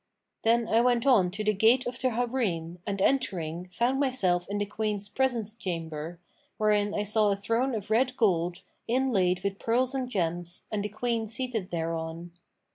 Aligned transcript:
Then 0.41 0.67
I 0.67 0.81
went 0.81 1.05
on 1.05 1.29
to 1.29 1.43
the 1.43 1.53
gate 1.53 1.85
of 1.85 1.99
the 2.01 2.09
Harim 2.09 2.79
and 2.87 2.99
entering, 2.99 3.67
found 3.71 3.99
myself 3.99 4.49
in 4.49 4.57
the 4.57 4.65
Queen's 4.65 5.07
presence 5.07 5.53
chamber, 5.55 6.19
wherein 6.57 6.95
I 6.95 7.03
saw 7.03 7.29
a 7.29 7.35
throne 7.35 7.75
of 7.75 7.91
red 7.91 8.17
gold, 8.17 8.63
inlaid 8.87 9.43
with 9.43 9.59
pearls 9.59 9.93
and 9.93 10.09
gems, 10.09 10.65
and 10.71 10.83
the 10.83 10.89
Queen 10.89 11.27
seated 11.27 11.69
thereon. 11.69 12.31